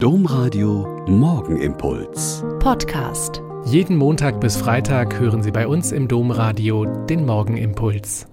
[0.00, 2.44] Domradio Morgenimpuls.
[2.60, 3.42] Podcast.
[3.64, 8.28] Jeden Montag bis Freitag hören Sie bei uns im Domradio den Morgenimpuls.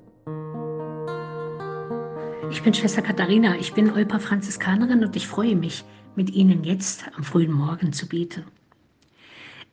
[2.51, 5.83] Ich bin Schwester Katharina, ich bin Olpa Franziskanerin und ich freue mich,
[6.15, 8.43] mit Ihnen jetzt am frühen Morgen zu beten.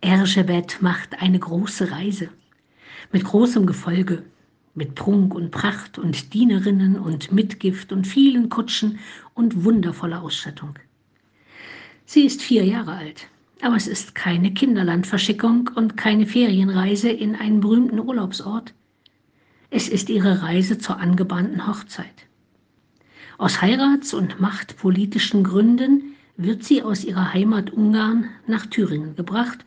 [0.00, 2.30] Erzsébet macht eine große Reise
[3.12, 4.22] mit großem Gefolge,
[4.74, 8.98] mit Prunk und Pracht und Dienerinnen und Mitgift und vielen Kutschen
[9.34, 10.78] und wundervoller Ausstattung.
[12.04, 13.28] Sie ist vier Jahre alt,
[13.60, 18.74] aber es ist keine Kinderlandverschickung und keine Ferienreise in einen berühmten Urlaubsort.
[19.70, 22.26] Es ist ihre Reise zur angebahnten Hochzeit.
[23.38, 29.64] Aus heirats- und machtpolitischen Gründen wird sie aus ihrer Heimat Ungarn nach Thüringen gebracht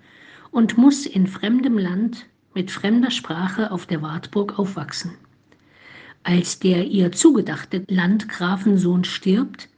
[0.51, 5.11] und muss in fremdem Land mit fremder Sprache auf der Wartburg aufwachsen.
[6.23, 9.69] Als der ihr zugedachte Landgrafensohn stirbt,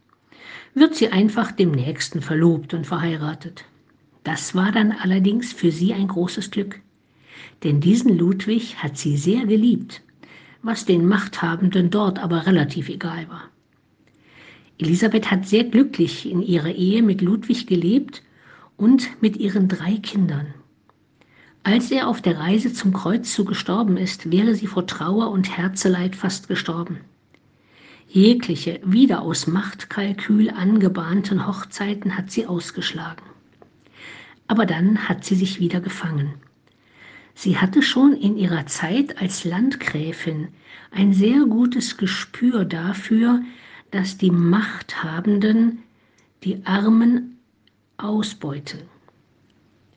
[0.74, 3.64] wird sie einfach dem Nächsten verlobt und verheiratet.
[4.24, 6.80] Das war dann allerdings für sie ein großes Glück,
[7.64, 10.02] denn diesen Ludwig hat sie sehr geliebt,
[10.62, 13.44] was den Machthabenden dort aber relativ egal war.
[14.78, 18.22] Elisabeth hat sehr glücklich in ihrer Ehe mit Ludwig gelebt
[18.76, 20.54] und mit ihren drei Kindern.
[21.64, 26.16] Als er auf der Reise zum Kreuzzug gestorben ist, wäre sie vor Trauer und Herzeleid
[26.16, 27.00] fast gestorben.
[28.10, 33.22] Jegliche wieder aus Machtkalkül angebahnten Hochzeiten hat sie ausgeschlagen.
[34.46, 36.32] Aber dann hat sie sich wieder gefangen.
[37.34, 40.48] Sie hatte schon in ihrer Zeit als Landgräfin
[40.90, 43.42] ein sehr gutes Gespür dafür,
[43.90, 45.82] dass die Machthabenden
[46.44, 47.38] die Armen
[47.98, 48.80] ausbeuten,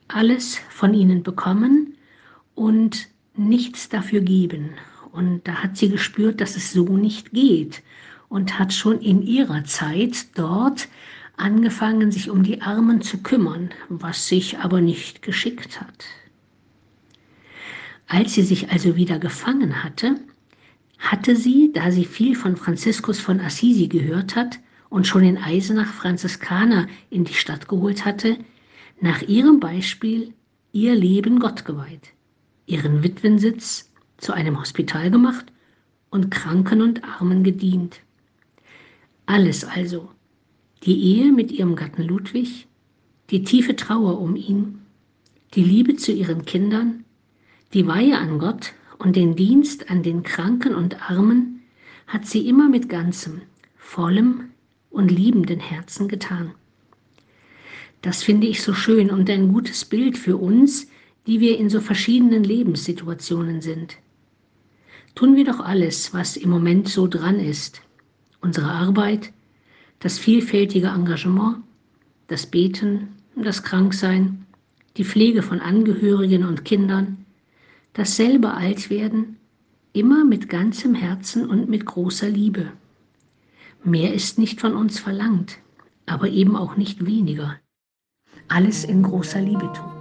[0.10, 1.96] alles von ihnen bekommen
[2.56, 4.72] und nichts dafür geben
[5.12, 7.84] und da hat sie gespürt, dass es so nicht geht
[8.30, 10.88] und hat schon in ihrer Zeit dort
[11.38, 16.06] angefangen, sich um die Armen zu kümmern, was sich aber nicht geschickt hat.
[18.08, 20.16] Als sie sich also wieder gefangen hatte,
[21.00, 25.92] hatte sie, da sie viel von Franziskus von Assisi gehört hat und schon in Eisenach
[25.92, 28.38] Franziskaner in die Stadt geholt hatte,
[29.00, 30.34] nach ihrem Beispiel
[30.74, 32.10] ihr Leben Gott geweiht,
[32.66, 33.91] ihren Witwensitz
[34.22, 35.52] zu einem Hospital gemacht
[36.12, 38.02] und Kranken und Armen gedient.
[39.26, 40.10] Alles also,
[40.84, 42.68] die Ehe mit ihrem Gatten Ludwig,
[43.30, 44.80] die tiefe Trauer um ihn,
[45.56, 47.04] die Liebe zu ihren Kindern,
[47.74, 51.62] die Weihe an Gott und den Dienst an den Kranken und Armen
[52.08, 53.42] hat sie immer mit ganzem,
[53.76, 54.52] vollem
[54.90, 56.52] und liebenden Herzen getan.
[58.02, 60.88] Das finde ich so schön und ein gutes Bild für uns,
[61.28, 63.98] die wir in so verschiedenen Lebenssituationen sind.
[65.16, 67.82] Tun wir doch alles, was im Moment so dran ist.
[68.42, 69.34] Unsere Arbeit,
[70.00, 71.58] das vielfältige Engagement,
[72.28, 74.46] das Beten, das Kranksein,
[74.98, 77.26] die Pflege von Angehörigen und Kindern,
[77.94, 79.38] das selber Altwerden,
[79.94, 82.72] immer mit ganzem Herzen und mit großer Liebe.
[83.84, 85.58] Mehr ist nicht von uns verlangt,
[86.06, 87.60] aber eben auch nicht weniger.
[88.48, 90.01] Alles in großer Liebe tun.